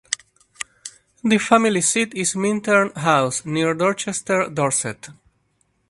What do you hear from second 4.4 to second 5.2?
Dorset.